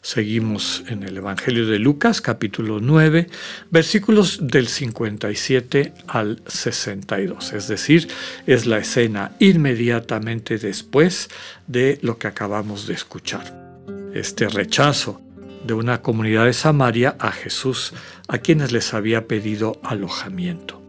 Seguimos 0.00 0.84
en 0.86 1.02
el 1.02 1.16
Evangelio 1.16 1.66
de 1.66 1.80
Lucas, 1.80 2.20
capítulo 2.20 2.78
9, 2.80 3.26
versículos 3.70 4.38
del 4.40 4.68
57 4.68 5.92
al 6.06 6.40
62. 6.46 7.52
Es 7.52 7.66
decir, 7.66 8.08
es 8.46 8.66
la 8.66 8.78
escena 8.78 9.32
inmediatamente 9.40 10.58
después 10.58 11.28
de 11.66 11.98
lo 12.02 12.16
que 12.16 12.28
acabamos 12.28 12.86
de 12.86 12.94
escuchar. 12.94 13.82
Este 14.14 14.48
rechazo 14.48 15.20
de 15.66 15.74
una 15.74 16.00
comunidad 16.00 16.44
de 16.44 16.52
Samaria 16.52 17.16
a 17.18 17.32
Jesús, 17.32 17.92
a 18.28 18.38
quienes 18.38 18.70
les 18.70 18.94
había 18.94 19.26
pedido 19.26 19.80
alojamiento. 19.82 20.80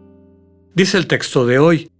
Dice 0.74 0.96
el 0.98 1.08
texto 1.08 1.46
de 1.46 1.58
hoy, 1.58 1.90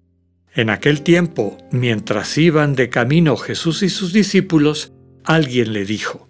en 0.55 0.71
aquel 0.71 1.03
tiempo, 1.03 1.59
mientras 1.73 2.39
iban 2.39 2.77
de 2.77 2.89
camino 2.89 3.37
Jesús 3.37 3.83
y 3.83 3.89
sus 3.89 4.13
discípulos, 4.13 4.93
alguien 5.25 5.73
le 5.73 5.85
dijo, 5.85 6.30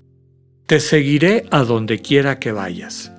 Te 0.70 0.79
seguiré 0.79 1.47
a 1.51 1.65
donde 1.65 1.98
quiera 1.98 2.38
que 2.38 2.52
vayas. 2.52 3.11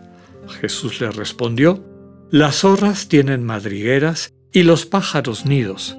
Jesús 0.61 1.01
le 1.01 1.11
respondió, 1.11 1.83
Las 2.29 2.61
zorras 2.61 3.09
tienen 3.09 3.43
madrigueras 3.43 4.31
y 4.53 4.63
los 4.63 4.85
pájaros 4.85 5.45
nidos, 5.45 5.97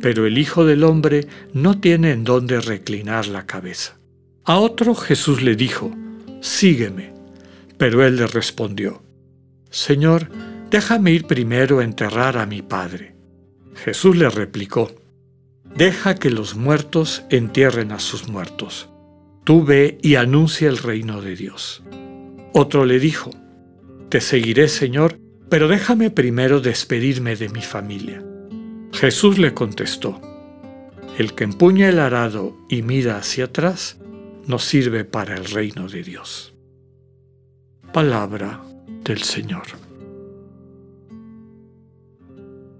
pero 0.00 0.24
el 0.24 0.38
Hijo 0.38 0.64
del 0.64 0.84
Hombre 0.84 1.26
no 1.52 1.80
tiene 1.80 2.12
en 2.12 2.22
dónde 2.22 2.60
reclinar 2.60 3.26
la 3.26 3.44
cabeza. 3.44 3.98
A 4.44 4.58
otro 4.58 4.94
Jesús 4.94 5.42
le 5.42 5.56
dijo, 5.56 5.90
Sígueme. 6.40 7.12
Pero 7.76 8.06
él 8.06 8.14
le 8.14 8.28
respondió, 8.28 9.02
Señor, 9.70 10.28
déjame 10.70 11.10
ir 11.10 11.26
primero 11.26 11.80
a 11.80 11.84
enterrar 11.84 12.38
a 12.38 12.46
mi 12.46 12.62
padre. 12.62 13.16
Jesús 13.74 14.16
le 14.16 14.30
replicó, 14.30 14.92
Deja 15.74 16.14
que 16.14 16.30
los 16.30 16.54
muertos 16.54 17.24
entierren 17.30 17.90
a 17.90 17.98
sus 17.98 18.28
muertos. 18.28 18.90
Tú 19.44 19.62
ve 19.62 19.98
y 20.00 20.14
anuncia 20.14 20.68
el 20.68 20.78
reino 20.78 21.20
de 21.20 21.36
Dios. 21.36 21.82
Otro 22.54 22.86
le 22.86 22.98
dijo, 22.98 23.30
Te 24.08 24.22
seguiré, 24.22 24.68
Señor, 24.68 25.18
pero 25.50 25.68
déjame 25.68 26.10
primero 26.10 26.60
despedirme 26.60 27.36
de 27.36 27.50
mi 27.50 27.60
familia. 27.60 28.24
Jesús 28.92 29.38
le 29.38 29.52
contestó, 29.52 30.20
El 31.18 31.34
que 31.34 31.44
empuña 31.44 31.90
el 31.90 31.98
arado 31.98 32.56
y 32.70 32.80
mira 32.80 33.18
hacia 33.18 33.44
atrás, 33.44 33.98
no 34.46 34.58
sirve 34.58 35.04
para 35.04 35.36
el 35.36 35.44
reino 35.44 35.88
de 35.88 36.02
Dios. 36.02 36.54
Palabra 37.92 38.62
del 39.04 39.22
Señor. 39.22 39.64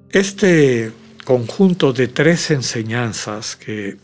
Este 0.08 0.92
conjunto 1.24 1.92
de 1.92 2.08
tres 2.08 2.50
enseñanzas 2.50 3.56
que 3.56 3.96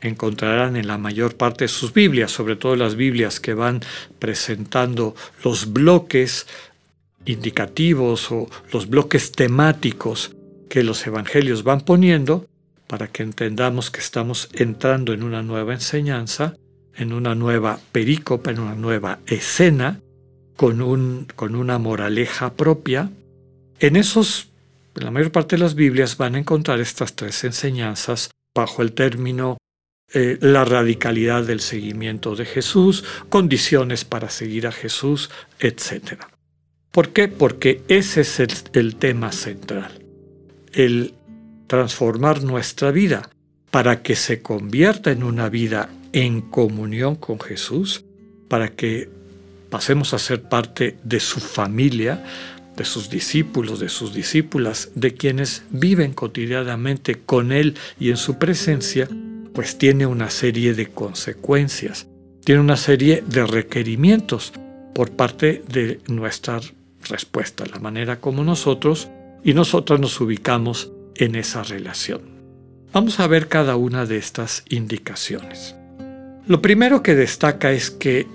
encontrarán 0.00 0.76
en 0.76 0.86
la 0.86 0.98
mayor 0.98 1.36
parte 1.36 1.64
de 1.64 1.68
sus 1.68 1.92
Biblias, 1.92 2.30
sobre 2.30 2.56
todo 2.56 2.76
las 2.76 2.96
Biblias 2.96 3.40
que 3.40 3.54
van 3.54 3.80
presentando 4.18 5.14
los 5.44 5.72
bloques 5.72 6.46
indicativos 7.24 8.30
o 8.30 8.48
los 8.72 8.88
bloques 8.88 9.32
temáticos 9.32 10.34
que 10.68 10.82
los 10.82 11.06
evangelios 11.06 11.64
van 11.64 11.80
poniendo, 11.80 12.46
para 12.86 13.08
que 13.08 13.22
entendamos 13.22 13.90
que 13.90 14.00
estamos 14.00 14.48
entrando 14.54 15.12
en 15.12 15.22
una 15.22 15.42
nueva 15.42 15.74
enseñanza, 15.74 16.54
en 16.94 17.12
una 17.12 17.34
nueva 17.34 17.78
perícopa, 17.92 18.50
en 18.50 18.60
una 18.60 18.74
nueva 18.74 19.18
escena, 19.26 20.00
con, 20.56 20.80
un, 20.80 21.26
con 21.36 21.54
una 21.54 21.78
moraleja 21.78 22.54
propia. 22.54 23.10
En 23.78 23.96
esos 23.96 24.48
en 24.98 25.04
la 25.04 25.10
mayor 25.12 25.30
parte 25.30 25.54
de 25.54 25.62
las 25.62 25.76
Biblias 25.76 26.16
van 26.16 26.34
a 26.34 26.38
encontrar 26.38 26.80
estas 26.80 27.14
tres 27.14 27.44
enseñanzas 27.44 28.30
bajo 28.52 28.82
el 28.82 28.92
término 28.94 29.56
eh, 30.14 30.38
la 30.40 30.64
radicalidad 30.64 31.44
del 31.44 31.60
seguimiento 31.60 32.34
de 32.34 32.46
Jesús, 32.46 33.04
condiciones 33.28 34.04
para 34.04 34.30
seguir 34.30 34.66
a 34.66 34.72
Jesús, 34.72 35.30
etc. 35.60 36.22
¿Por 36.90 37.10
qué? 37.10 37.28
Porque 37.28 37.82
ese 37.88 38.22
es 38.22 38.40
el 38.72 38.96
tema 38.96 39.32
central, 39.32 40.02
el 40.72 41.14
transformar 41.66 42.42
nuestra 42.42 42.90
vida 42.90 43.28
para 43.70 44.02
que 44.02 44.16
se 44.16 44.40
convierta 44.40 45.10
en 45.10 45.22
una 45.22 45.50
vida 45.50 45.90
en 46.12 46.40
comunión 46.40 47.14
con 47.14 47.38
Jesús, 47.38 48.04
para 48.48 48.70
que 48.70 49.10
pasemos 49.68 50.14
a 50.14 50.18
ser 50.18 50.42
parte 50.42 50.96
de 51.04 51.20
su 51.20 51.38
familia, 51.40 52.24
de 52.76 52.84
sus 52.84 53.10
discípulos, 53.10 53.78
de 53.78 53.88
sus 53.88 54.14
discípulas, 54.14 54.90
de 54.94 55.12
quienes 55.12 55.64
viven 55.70 56.14
cotidianamente 56.14 57.16
con 57.16 57.52
Él 57.52 57.74
y 58.00 58.10
en 58.10 58.16
su 58.16 58.38
presencia, 58.38 59.08
pues 59.58 59.76
tiene 59.76 60.06
una 60.06 60.30
serie 60.30 60.72
de 60.72 60.86
consecuencias, 60.86 62.06
tiene 62.44 62.60
una 62.60 62.76
serie 62.76 63.24
de 63.26 63.44
requerimientos 63.44 64.52
por 64.94 65.10
parte 65.10 65.64
de 65.66 65.98
nuestra 66.06 66.60
respuesta, 67.08 67.66
la 67.66 67.80
manera 67.80 68.20
como 68.20 68.44
nosotros 68.44 69.08
y 69.42 69.54
nosotras 69.54 69.98
nos 69.98 70.20
ubicamos 70.20 70.92
en 71.16 71.34
esa 71.34 71.64
relación. 71.64 72.20
Vamos 72.92 73.18
a 73.18 73.26
ver 73.26 73.48
cada 73.48 73.74
una 73.74 74.06
de 74.06 74.18
estas 74.18 74.62
indicaciones. 74.68 75.74
Lo 76.46 76.62
primero 76.62 77.02
que 77.02 77.16
destaca 77.16 77.72
es 77.72 77.90
que 77.90 78.28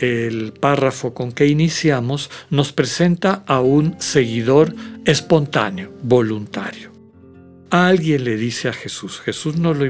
el 0.00 0.54
párrafo 0.54 1.14
con 1.14 1.30
que 1.30 1.46
iniciamos 1.46 2.32
nos 2.50 2.72
presenta 2.72 3.44
a 3.46 3.60
un 3.60 3.94
seguidor 4.00 4.74
espontáneo, 5.04 5.92
voluntario. 6.02 6.93
Alguien 7.74 8.24
le 8.24 8.36
dice 8.36 8.68
a 8.68 8.72
Jesús, 8.72 9.20
Jesús 9.20 9.56
no 9.56 9.74
lo, 9.74 9.84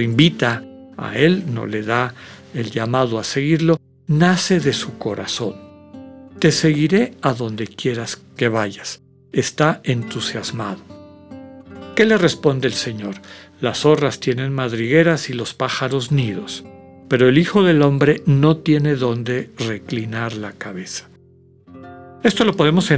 invita, 0.00 0.64
a 0.96 1.16
él, 1.16 1.44
no 1.52 1.66
le 1.66 1.82
da 1.82 2.14
el 2.54 2.70
llamado 2.70 3.18
a 3.18 3.24
seguirlo, 3.24 3.80
nace 4.06 4.60
de 4.60 4.72
su 4.72 4.98
corazón. 4.98 5.56
Te 6.38 6.52
seguiré 6.52 7.14
a 7.22 7.32
donde 7.32 7.66
quieras 7.66 8.20
que 8.36 8.48
vayas. 8.48 9.00
Está 9.32 9.80
entusiasmado. 9.84 10.78
¿Qué 11.96 12.04
le 12.04 12.16
responde 12.16 12.68
el 12.68 12.74
Señor? 12.74 13.16
Las 13.60 13.80
zorras 13.80 14.20
tienen 14.20 14.52
madrigueras 14.52 15.30
y 15.30 15.32
los 15.32 15.54
pájaros 15.54 16.12
nidos 16.12 16.64
pero 17.08 17.28
el 17.28 17.38
Hijo 17.38 17.62
del 17.62 17.82
Hombre 17.82 18.22
no 18.26 18.58
tiene 18.58 18.94
dónde 18.94 19.50
reclinar 19.58 20.34
la 20.34 20.52
cabeza. 20.52 21.08
Esto 22.22 22.44
lo 22.44 22.54
podemos 22.54 22.90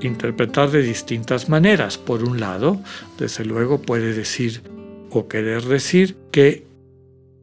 interpretar 0.00 0.70
de 0.70 0.82
distintas 0.82 1.48
maneras. 1.48 1.98
Por 1.98 2.22
un 2.22 2.40
lado, 2.40 2.80
desde 3.18 3.44
luego 3.44 3.82
puede 3.82 4.12
decir 4.14 4.62
o 5.10 5.28
querer 5.28 5.62
decir 5.64 6.16
que 6.30 6.66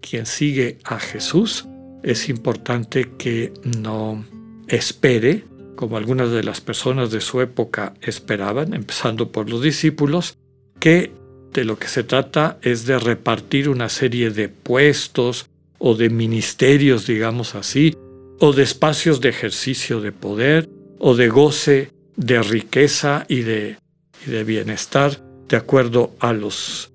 quien 0.01 0.25
sigue 0.25 0.77
a 0.83 0.99
Jesús 0.99 1.65
es 2.03 2.29
importante 2.29 3.11
que 3.17 3.53
no 3.63 4.25
espere, 4.67 5.45
como 5.75 5.97
algunas 5.97 6.31
de 6.31 6.43
las 6.43 6.61
personas 6.61 7.11
de 7.11 7.21
su 7.21 7.41
época 7.41 7.93
esperaban, 8.01 8.73
empezando 8.73 9.31
por 9.31 9.49
los 9.49 9.61
discípulos, 9.61 10.37
que 10.79 11.11
de 11.53 11.65
lo 11.65 11.77
que 11.77 11.87
se 11.87 12.03
trata 12.03 12.57
es 12.61 12.85
de 12.85 12.99
repartir 12.99 13.69
una 13.69 13.89
serie 13.89 14.29
de 14.31 14.49
puestos, 14.49 15.47
o 15.85 15.95
de 15.95 16.09
ministerios, 16.09 17.07
digamos 17.07 17.55
así, 17.55 17.93
o 18.39 18.53
de 18.53 18.63
espacios 18.63 19.19
de 19.19 19.27
ejercicio 19.27 19.99
de 19.99 20.13
poder, 20.13 20.69
o 20.97 21.13
de 21.13 21.27
goce 21.27 21.91
de 22.15 22.41
riqueza 22.41 23.25
y 23.27 23.41
de, 23.41 23.77
de 24.25 24.43
bienestar, 24.43 25.21
de 25.47 25.57
acuerdo 25.57 26.15
a 26.19 26.33
los 26.33 26.91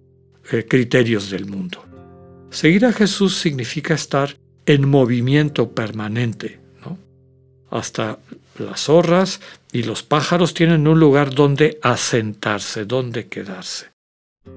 eh, 0.50 0.67
criterios 0.69 1.31
del 1.31 1.47
mundo. 1.47 1.85
Seguir 2.50 2.87
a 2.87 2.93
Jesús 2.93 3.37
significa 3.37 3.94
estar 3.94 4.37
en 4.67 4.88
movimiento 4.88 5.70
permanente. 5.70 6.61
¿no? 6.85 6.99
Hasta 7.70 8.19
las 8.59 8.81
zorras 8.81 9.41
y 9.73 9.82
los 9.82 10.03
pájaros 10.03 10.55
tienen 10.55 10.87
un 10.88 10.99
lugar 10.99 11.35
donde 11.35 11.79
asentarse, 11.82 12.85
donde 12.85 13.29
quedarse. 13.29 13.87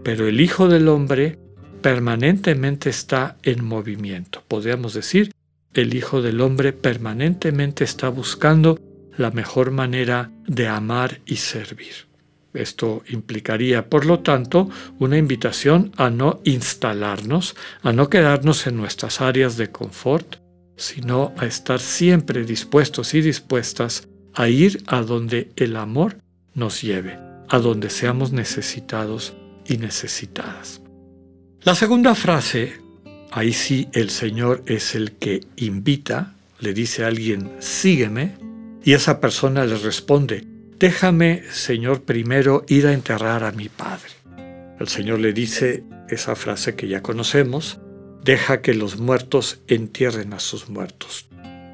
Pero 0.04 0.28
el 0.28 0.40
Hijo 0.40 0.68
del 0.68 0.88
Hombre 0.88 1.38
permanentemente 1.82 2.90
está 2.90 3.38
en 3.44 3.66
movimiento. 3.66 4.44
Podríamos 4.48 4.94
decir, 4.94 5.32
el 5.74 5.94
Hijo 5.94 6.22
del 6.22 6.42
Hombre 6.42 6.74
permanentemente 6.74 7.84
está 7.84 8.10
buscando 8.10 8.80
la 9.22 9.32
mejor 9.32 9.72
manera 9.72 10.32
de 10.48 10.68
amar 10.68 11.22
y 11.26 11.38
servir. 11.38 12.12
Esto 12.54 13.04
implicaría, 13.08 13.90
por 13.90 14.06
lo 14.06 14.20
tanto, 14.20 14.70
una 15.00 15.18
invitación 15.18 15.92
a 15.96 16.10
no 16.10 16.42
instalarnos, 16.44 17.56
a 17.82 17.94
no 17.94 18.10
quedarnos 18.10 18.68
en 18.68 18.76
nuestras 18.76 19.22
áreas 19.22 19.56
de 19.56 19.72
confort, 19.72 20.36
sino 20.76 21.34
a 21.38 21.46
estar 21.46 21.80
siempre 21.80 22.44
dispuestos 22.44 23.14
y 23.14 23.22
dispuestas 23.22 24.08
a 24.34 24.50
ir 24.50 24.84
a 24.88 25.02
donde 25.02 25.52
el 25.56 25.76
amor 25.76 26.18
nos 26.54 26.82
lleve, 26.82 27.18
a 27.48 27.60
donde 27.60 27.90
seamos 27.90 28.32
necesitados 28.32 29.34
y 29.66 29.78
necesitadas. 29.78 30.82
La 31.62 31.76
segunda 31.76 32.16
frase, 32.16 32.82
ahí 33.32 33.54
sí 33.54 33.88
el 33.94 34.10
Señor 34.10 34.64
es 34.66 34.96
el 34.96 35.14
que 35.14 35.42
invita, 35.56 36.34
le 36.60 36.74
dice 36.74 37.04
a 37.04 37.08
alguien, 37.08 37.52
sígueme, 37.60 38.36
y 38.84 38.94
esa 38.94 39.20
persona 39.20 39.66
le 39.66 39.78
responde, 39.78 40.46
déjame, 40.78 41.44
Señor, 41.52 42.04
primero 42.04 42.64
ir 42.68 42.88
a 42.88 42.94
enterrar 42.94 43.44
a 43.44 43.52
mi 43.52 43.70
Padre. 43.70 44.10
El 44.80 44.88
Señor 44.88 45.20
le 45.20 45.34
dice 45.34 45.84
esa 46.10 46.36
frase 46.36 46.76
que 46.76 46.88
ya 46.88 47.02
conocemos, 47.02 47.80
deja 48.24 48.62
que 48.62 48.74
los 48.74 49.00
muertos 49.00 49.62
entierren 49.68 50.34
a 50.34 50.40
sus 50.40 50.70
muertos. 50.70 51.28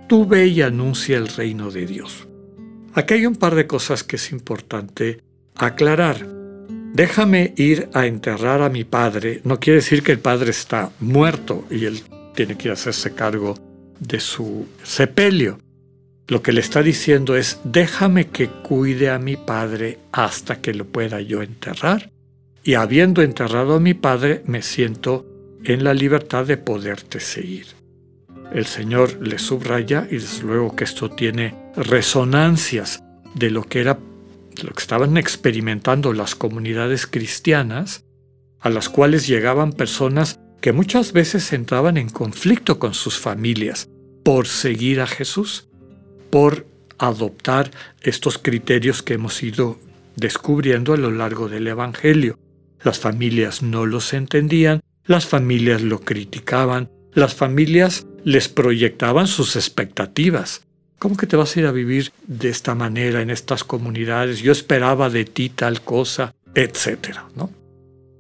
Tú 0.08 0.26
ve 0.26 0.48
y 0.48 0.62
anuncia 0.62 1.18
el 1.18 1.28
reino 1.28 1.72
de 1.72 1.86
Dios. 1.86 2.28
Aquí 2.94 3.16
hay 3.16 3.26
un 3.26 3.36
par 3.36 3.56
de 3.56 3.68
cosas 3.68 4.04
que 4.04 4.16
es 4.16 4.32
importante 4.32 5.22
aclarar. 5.56 6.26
Déjame 6.94 7.54
ir 7.58 7.90
a 7.94 8.08
enterrar 8.08 8.62
a 8.62 8.70
mi 8.70 8.84
padre 8.84 9.42
no 9.44 9.60
quiere 9.60 9.78
decir 9.78 10.04
que 10.04 10.12
el 10.12 10.20
padre 10.20 10.52
está 10.52 10.92
muerto 11.00 11.66
y 11.70 11.86
él 11.86 12.02
tiene 12.34 12.58
que 12.58 12.72
hacerse 12.72 13.14
cargo 13.14 13.56
de 14.00 14.20
su 14.20 14.68
sepelio. 14.84 15.60
Lo 16.28 16.42
que 16.42 16.52
le 16.52 16.60
está 16.60 16.84
diciendo 16.84 17.38
es, 17.38 17.60
déjame 17.64 18.28
que 18.28 18.50
cuide 18.50 19.10
a 19.10 19.20
mi 19.20 19.38
padre 19.38 20.00
hasta 20.12 20.62
que 20.62 20.74
lo 20.74 20.86
pueda 20.86 21.22
yo 21.22 21.42
enterrar. 21.42 22.12
Y 22.64 22.74
habiendo 22.74 23.22
enterrado 23.22 23.76
a 23.76 23.80
mi 23.80 23.94
padre, 23.94 24.44
me 24.46 24.62
siento 24.62 25.26
en 25.64 25.86
la 25.86 25.94
libertad 25.94 26.46
de 26.46 26.58
poderte 26.58 27.22
seguir. 27.22 27.68
El 28.52 28.66
Señor 28.66 29.26
le 29.26 29.40
subraya 29.40 30.08
y 30.10 30.16
desde 30.16 30.44
luego 30.44 30.76
que 30.76 30.84
esto 30.84 31.10
tiene 31.10 31.56
resonancias 31.76 33.04
de 33.34 33.50
lo 33.50 33.64
que 33.64 33.80
era 33.82 33.98
lo 34.64 34.72
que 34.72 34.82
estaban 34.82 35.18
experimentando 35.18 36.14
las 36.14 36.36
comunidades 36.36 37.06
cristianas, 37.08 38.06
a 38.60 38.70
las 38.70 38.90
cuales 38.90 39.28
llegaban 39.28 39.72
personas 39.72 40.40
que 40.62 40.74
muchas 40.74 41.14
veces 41.14 41.54
entraban 41.54 41.98
en 41.98 42.10
conflicto 42.10 42.80
con 42.80 42.94
sus 42.94 43.20
familias 43.20 43.88
por 44.24 44.48
seguir 44.48 45.00
a 45.00 45.08
Jesús, 45.08 45.67
por 46.30 46.66
adoptar 46.98 47.72
estos 48.02 48.38
criterios 48.38 49.04
que 49.04 49.14
hemos 49.16 49.42
ido 49.44 49.80
descubriendo 50.16 50.94
a 50.94 50.98
lo 50.98 51.12
largo 51.12 51.48
del 51.48 51.68
Evangelio. 51.68 52.40
Las 52.82 53.00
familias 53.00 53.62
no 53.62 53.86
los 53.86 54.14
entendían, 54.14 54.82
las 55.06 55.26
familias 55.26 55.82
lo 55.82 56.00
criticaban, 56.00 56.90
las 57.14 57.34
familias 57.34 58.06
les 58.24 58.50
proyectaban 58.50 59.28
sus 59.28 59.56
expectativas. 59.56 60.62
¿Cómo 61.00 61.16
que 61.16 61.28
te 61.28 61.38
vas 61.38 61.56
a 61.56 61.60
ir 61.60 61.66
a 61.68 61.72
vivir 61.72 62.12
de 62.26 62.50
esta 62.50 62.74
manera 62.74 63.22
en 63.22 63.30
estas 63.30 63.64
comunidades? 63.64 64.40
Yo 64.42 64.52
esperaba 64.52 65.10
de 65.10 65.26
ti 65.26 65.50
tal 65.50 65.82
cosa, 65.82 66.34
etcétera, 66.56 67.28
¿no? 67.36 67.52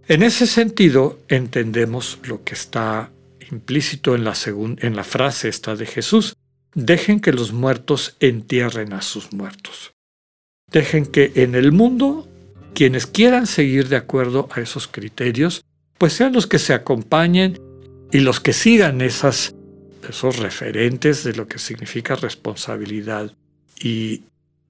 En 0.08 0.24
ese 0.24 0.48
sentido, 0.48 1.20
entendemos 1.28 2.20
lo 2.24 2.44
que 2.46 2.54
está 2.54 3.12
implícito 3.52 4.16
en 4.16 4.24
la, 4.24 4.34
en 4.46 4.96
la 4.96 5.04
frase 5.04 5.50
esta 5.50 5.76
de 5.76 5.86
Jesús. 5.86 6.37
Dejen 6.78 7.22
que 7.22 7.34
los 7.34 7.54
muertos 7.54 8.16
entierren 8.20 8.94
a 8.94 9.02
sus 9.02 9.34
muertos. 9.34 9.96
Dejen 10.72 11.08
que 11.08 11.32
en 11.34 11.56
el 11.56 11.72
mundo 11.72 12.28
quienes 12.76 13.08
quieran 13.08 13.48
seguir 13.48 13.88
de 13.88 13.96
acuerdo 13.96 14.48
a 14.52 14.62
esos 14.62 14.88
criterios, 14.88 15.66
pues 15.98 16.14
sean 16.14 16.34
los 16.34 16.46
que 16.46 16.60
se 16.60 16.76
acompañen 16.76 17.60
y 18.12 18.20
los 18.20 18.40
que 18.40 18.54
sigan 18.54 19.02
esas 19.02 19.56
esos 20.08 20.38
referentes 20.38 21.24
de 21.24 21.34
lo 21.34 21.48
que 21.48 21.58
significa 21.58 22.14
responsabilidad 22.16 23.34
y 23.82 24.26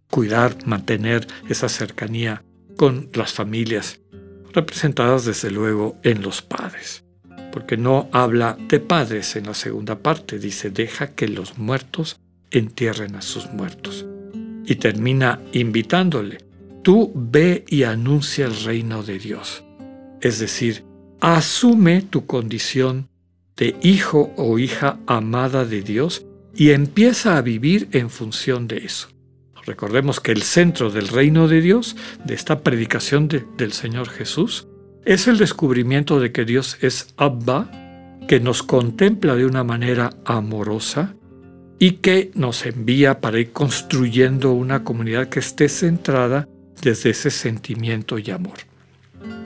cuidar, 0.09 0.65
mantener 0.65 1.27
esa 1.49 1.67
cercanía 1.67 2.41
con 2.77 3.09
las 3.15 3.33
familias, 3.33 3.99
representadas 4.53 5.25
desde 5.25 5.51
luego 5.51 5.97
en 6.03 6.21
los 6.21 6.41
padres. 6.41 7.03
Porque 7.57 7.75
no 7.75 8.07
habla 8.11 8.55
de 8.69 8.79
padres 8.79 9.35
en 9.35 9.47
la 9.47 9.55
segunda 9.55 9.97
parte, 9.97 10.37
dice, 10.37 10.69
deja 10.69 11.15
que 11.15 11.27
los 11.27 11.57
muertos 11.57 12.19
entierren 12.51 13.15
a 13.15 13.23
sus 13.23 13.51
muertos. 13.51 14.05
Y 14.67 14.75
termina 14.75 15.41
invitándole, 15.53 16.37
tú 16.83 17.11
ve 17.15 17.65
y 17.67 17.81
anuncia 17.81 18.45
el 18.45 18.55
reino 18.63 19.01
de 19.01 19.17
Dios. 19.17 19.63
Es 20.21 20.37
decir, 20.37 20.83
asume 21.19 22.03
tu 22.03 22.27
condición 22.27 23.09
de 23.55 23.75
hijo 23.81 24.31
o 24.37 24.59
hija 24.59 24.99
amada 25.07 25.65
de 25.65 25.81
Dios 25.81 26.27
y 26.53 26.73
empieza 26.73 27.37
a 27.37 27.41
vivir 27.41 27.89
en 27.91 28.11
función 28.11 28.67
de 28.67 28.85
eso. 28.85 29.07
Recordemos 29.65 30.19
que 30.19 30.31
el 30.31 30.43
centro 30.43 30.91
del 30.91 31.07
reino 31.07 31.47
de 31.47 31.61
Dios, 31.61 31.95
de 32.23 32.35
esta 32.35 32.61
predicación 32.61 33.27
del 33.27 33.73
Señor 33.73 34.09
Jesús, 34.09 34.67
es 35.07 35.29
el 35.29 35.37
descubrimiento 35.37 36.19
de 36.19 36.33
que 36.33 36.43
Dios 36.43 36.77
es 36.81 37.13
Abba, 37.15 37.71
que 38.27 38.41
nos 38.41 38.61
contempla 38.61 39.35
de 39.35 39.45
una 39.45 39.63
manera 39.63 40.09
amorosa 40.25 41.15
y 41.79 41.93
que 41.93 42.29
nos 42.33 42.65
envía 42.65 43.21
para 43.21 43.39
ir 43.39 43.53
construyendo 43.53 44.51
una 44.51 44.83
comunidad 44.83 45.29
que 45.29 45.39
esté 45.39 45.69
centrada 45.69 46.49
desde 46.81 47.11
ese 47.11 47.31
sentimiento 47.31 48.19
y 48.19 48.31
amor. 48.31 48.57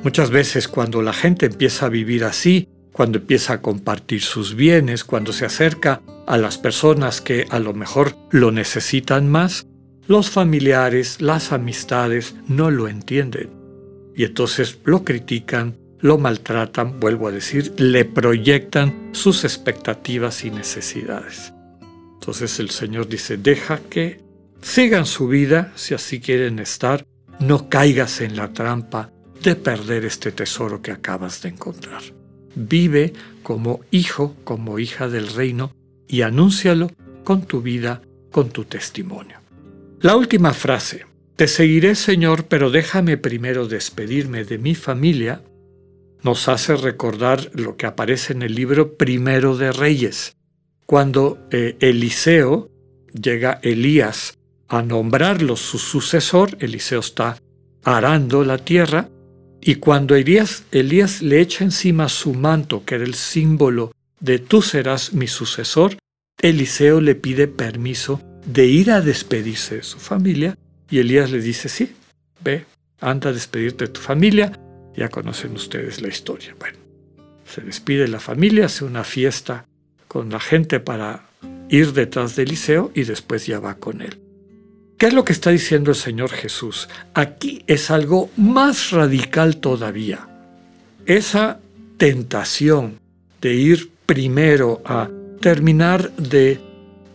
Muchas 0.03 0.31
veces 0.31 0.67
cuando 0.67 1.03
la 1.03 1.13
gente 1.13 1.45
empieza 1.45 1.85
a 1.85 1.89
vivir 1.89 2.23
así, 2.23 2.67
cuando 2.91 3.19
empieza 3.19 3.53
a 3.53 3.61
compartir 3.61 4.23
sus 4.23 4.55
bienes, 4.55 5.03
cuando 5.03 5.31
se 5.31 5.45
acerca 5.45 6.01
a 6.25 6.37
las 6.39 6.57
personas 6.57 7.21
que 7.21 7.45
a 7.51 7.59
lo 7.59 7.75
mejor 7.75 8.15
lo 8.31 8.51
necesitan 8.51 9.29
más, 9.29 9.67
los 10.07 10.31
familiares, 10.31 11.21
las 11.21 11.51
amistades 11.51 12.33
no 12.47 12.71
lo 12.71 12.87
entienden. 12.87 13.60
Y 14.15 14.23
entonces 14.25 14.79
lo 14.83 15.03
critican, 15.03 15.77
lo 15.99 16.17
maltratan, 16.17 16.99
vuelvo 16.99 17.27
a 17.27 17.31
decir, 17.31 17.73
le 17.77 18.05
proyectan 18.05 19.09
sus 19.13 19.43
expectativas 19.43 20.43
y 20.43 20.51
necesidades. 20.51 21.53
Entonces 22.13 22.59
el 22.59 22.69
Señor 22.69 23.07
dice, 23.07 23.37
deja 23.37 23.79
que 23.79 24.21
sigan 24.61 25.05
su 25.05 25.27
vida 25.27 25.71
si 25.75 25.93
así 25.93 26.19
quieren 26.19 26.59
estar, 26.59 27.05
no 27.39 27.69
caigas 27.69 28.21
en 28.21 28.35
la 28.35 28.53
trampa 28.53 29.11
de 29.41 29.55
perder 29.55 30.05
este 30.05 30.31
tesoro 30.31 30.81
que 30.81 30.91
acabas 30.91 31.41
de 31.41 31.49
encontrar. 31.49 32.01
Vive 32.53 33.13
como 33.43 33.81
hijo, 33.89 34.35
como 34.43 34.77
hija 34.77 35.07
del 35.07 35.27
reino 35.27 35.73
y 36.07 36.21
anúncialo 36.21 36.91
con 37.23 37.43
tu 37.43 37.61
vida, 37.61 38.01
con 38.31 38.49
tu 38.49 38.65
testimonio. 38.65 39.39
La 40.01 40.15
última 40.15 40.53
frase, 40.53 41.05
Te 41.41 41.47
seguiré 41.47 41.95
Señor, 41.95 42.45
pero 42.45 42.69
déjame 42.69 43.17
primero 43.17 43.67
despedirme 43.67 44.43
de 44.43 44.59
mi 44.59 44.75
familia, 44.75 45.41
nos 46.21 46.47
hace 46.47 46.75
recordar 46.75 47.49
lo 47.55 47.77
que 47.77 47.87
aparece 47.87 48.33
en 48.33 48.43
el 48.43 48.53
libro 48.53 48.95
Primero 48.95 49.57
de 49.57 49.71
Reyes, 49.71 50.37
cuando 50.85 51.39
eh, 51.49 51.77
Eliseo 51.79 52.69
llega 53.19 53.59
Elías 53.63 54.37
a 54.67 54.83
nombrarlo 54.83 55.55
su 55.55 55.79
sucesor, 55.79 56.57
Eliseo 56.59 56.99
está 56.99 57.39
arando 57.83 58.43
la 58.43 58.59
tierra, 58.59 59.09
y 59.61 59.77
cuando 59.77 60.13
Elías, 60.15 60.65
Elías 60.71 61.23
le 61.23 61.41
echa 61.41 61.63
encima 61.63 62.07
su 62.07 62.35
manto, 62.35 62.85
que 62.85 62.93
era 62.93 63.03
el 63.03 63.15
símbolo 63.15 63.93
de 64.19 64.37
tú 64.37 64.61
serás 64.61 65.13
mi 65.13 65.25
sucesor, 65.25 65.97
Eliseo 66.39 67.01
le 67.01 67.15
pide 67.15 67.47
permiso 67.47 68.21
de 68.45 68.67
ir 68.67 68.91
a 68.91 69.01
despedirse 69.01 69.77
de 69.77 69.83
su 69.83 69.97
familia 69.97 70.55
y 70.91 70.99
Elías 70.99 71.31
le 71.31 71.41
dice, 71.41 71.69
sí, 71.69 71.95
ve, 72.43 72.65
anda 72.99 73.29
a 73.29 73.33
despedirte 73.33 73.85
de 73.85 73.91
tu 73.91 74.01
familia, 74.01 74.51
ya 74.95 75.09
conocen 75.09 75.53
ustedes 75.53 76.01
la 76.01 76.09
historia. 76.09 76.53
Bueno, 76.59 76.77
se 77.45 77.61
despide 77.61 78.07
la 78.07 78.19
familia, 78.19 78.65
hace 78.65 78.83
una 78.83 79.05
fiesta 79.05 79.65
con 80.07 80.29
la 80.29 80.41
gente 80.41 80.81
para 80.81 81.23
ir 81.69 81.93
detrás 81.93 82.35
de 82.35 82.43
Eliseo 82.43 82.91
y 82.93 83.03
después 83.03 83.47
ya 83.47 83.59
va 83.59 83.75
con 83.75 84.01
él. 84.01 84.19
¿Qué 84.97 85.07
es 85.07 85.13
lo 85.13 85.23
que 85.23 85.33
está 85.33 85.49
diciendo 85.49 85.91
el 85.91 85.95
Señor 85.95 86.29
Jesús? 86.29 86.89
Aquí 87.13 87.63
es 87.65 87.89
algo 87.89 88.29
más 88.35 88.91
radical 88.91 89.57
todavía. 89.57 90.27
Esa 91.05 91.59
tentación 91.97 92.99
de 93.39 93.53
ir 93.53 93.91
primero 94.05 94.81
a 94.85 95.09
terminar 95.39 96.11
de 96.17 96.59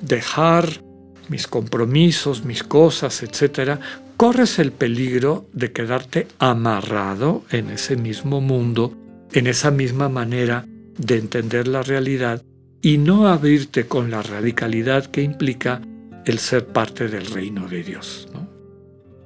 dejar 0.00 0.82
mis 1.28 1.46
compromisos, 1.46 2.44
mis 2.44 2.62
cosas, 2.62 3.22
etc., 3.22 3.78
corres 4.16 4.58
el 4.58 4.72
peligro 4.72 5.46
de 5.52 5.72
quedarte 5.72 6.26
amarrado 6.38 7.44
en 7.50 7.70
ese 7.70 7.96
mismo 7.96 8.40
mundo, 8.40 8.94
en 9.32 9.46
esa 9.46 9.70
misma 9.70 10.08
manera 10.08 10.66
de 10.98 11.18
entender 11.18 11.68
la 11.68 11.82
realidad 11.82 12.42
y 12.80 12.98
no 12.98 13.28
abrirte 13.28 13.86
con 13.86 14.10
la 14.10 14.22
radicalidad 14.22 15.06
que 15.06 15.22
implica 15.22 15.82
el 16.24 16.38
ser 16.38 16.66
parte 16.66 17.08
del 17.08 17.26
reino 17.26 17.68
de 17.68 17.82
Dios. 17.82 18.28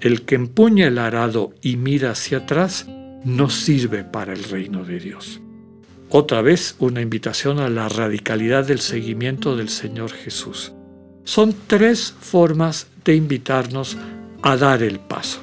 El 0.01 0.23
que 0.23 0.35
empuña 0.35 0.87
el 0.87 0.99
arado 0.99 1.53
y 1.61 1.77
mira 1.77 2.13
hacia 2.13 2.39
atrás 2.39 2.87
no 3.25 3.51
sirve 3.51 4.03
para 4.05 4.33
el 4.33 4.45
reino 4.45 4.85
de 4.85 4.99
Dios. 4.99 5.41
otra 6.13 6.43
vez 6.43 6.75
una 6.81 7.03
invitación 7.03 7.61
a 7.61 7.69
la 7.69 7.89
radicalidad 7.89 8.67
del 8.67 8.81
seguimiento 8.81 9.57
del 9.57 9.69
Señor 9.69 10.11
Jesús. 10.11 10.73
Son 11.25 11.55
tres 11.67 12.15
formas 12.19 12.89
de 13.05 13.15
invitarnos 13.15 13.97
a 14.43 14.57
dar 14.57 14.83
el 14.83 14.99
paso. 14.99 15.41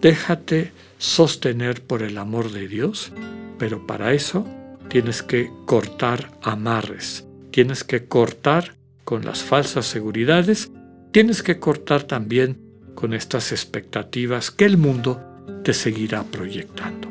Déjate 0.00 0.72
sostener 0.98 1.82
por 1.82 2.02
el 2.02 2.18
amor 2.18 2.50
de 2.52 2.68
Dios, 2.68 3.12
pero 3.58 3.86
para 3.86 4.12
eso 4.12 4.46
tienes 4.88 5.22
que 5.22 5.50
cortar 5.66 6.30
amarres, 6.42 7.26
tienes 7.50 7.84
que 7.84 8.06
cortar 8.06 8.76
con 9.04 9.24
las 9.24 9.42
falsas 9.42 9.86
seguridades, 9.86 10.70
tienes 11.12 11.42
que 11.42 11.58
cortar 11.58 12.04
también 12.04 12.58
con 12.94 13.12
estas 13.12 13.52
expectativas 13.52 14.50
que 14.50 14.64
el 14.64 14.76
mundo 14.76 15.22
te 15.62 15.74
seguirá 15.74 16.22
proyectando. 16.22 17.08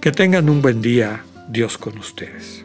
Que 0.00 0.12
tengan 0.12 0.48
un 0.48 0.62
buen 0.62 0.82
día, 0.82 1.24
Dios 1.48 1.78
con 1.78 1.98
ustedes. 1.98 2.64